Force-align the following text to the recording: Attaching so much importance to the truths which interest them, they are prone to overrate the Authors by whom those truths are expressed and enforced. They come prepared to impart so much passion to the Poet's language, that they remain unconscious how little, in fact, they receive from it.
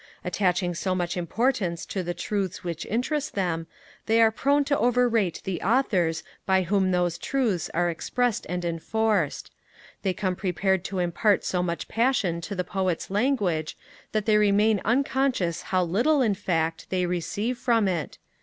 Attaching 0.25 0.73
so 0.73 0.95
much 0.95 1.15
importance 1.15 1.85
to 1.85 2.01
the 2.01 2.15
truths 2.15 2.63
which 2.63 2.87
interest 2.87 3.35
them, 3.35 3.67
they 4.07 4.19
are 4.19 4.31
prone 4.31 4.63
to 4.63 4.79
overrate 4.79 5.41
the 5.43 5.61
Authors 5.61 6.23
by 6.43 6.63
whom 6.63 6.89
those 6.89 7.19
truths 7.19 7.69
are 7.75 7.87
expressed 7.87 8.47
and 8.49 8.65
enforced. 8.65 9.51
They 10.01 10.13
come 10.15 10.35
prepared 10.35 10.83
to 10.85 10.97
impart 10.97 11.45
so 11.45 11.61
much 11.61 11.87
passion 11.87 12.41
to 12.41 12.55
the 12.55 12.63
Poet's 12.63 13.11
language, 13.11 13.77
that 14.11 14.25
they 14.25 14.37
remain 14.37 14.81
unconscious 14.83 15.61
how 15.69 15.83
little, 15.83 16.23
in 16.23 16.33
fact, 16.33 16.89
they 16.89 17.05
receive 17.05 17.59
from 17.59 17.87
it. 17.87 18.17